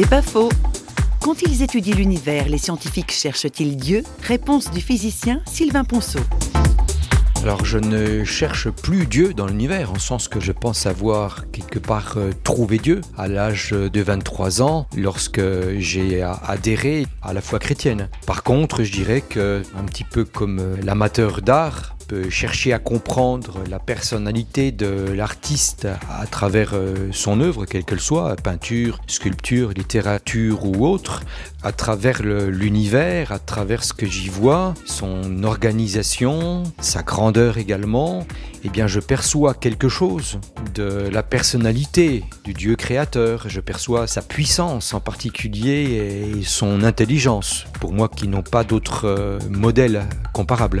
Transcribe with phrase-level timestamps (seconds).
[0.00, 0.48] C'est pas faux.
[1.20, 4.04] Quand ils étudient l'univers, les scientifiques cherchent-ils Dieu?
[4.22, 6.20] Réponse du physicien Sylvain Ponceau.
[7.42, 11.80] Alors je ne cherche plus Dieu dans l'univers, en sens que je pense avoir quelque
[11.80, 15.42] part euh, trouvé Dieu à l'âge de 23 ans, lorsque
[15.78, 18.08] j'ai adhéré à la foi chrétienne.
[18.24, 21.97] Par contre, je dirais que, un petit peu comme euh, l'amateur d'art,
[22.30, 28.36] chercher à comprendre la personnalité de l'artiste à travers euh, son œuvre, quelle qu'elle soit,
[28.36, 31.22] peinture, sculpture, littérature ou autre,
[31.62, 38.26] à travers l'univers, à travers ce que j'y vois, son organisation, sa grandeur également,
[38.64, 40.38] eh bien je perçois quelque chose
[40.74, 47.66] de la personnalité du Dieu créateur, je perçois sa puissance en particulier et son intelligence,
[47.80, 50.80] pour moi qui n'ont pas d'autres euh, modèles comparables.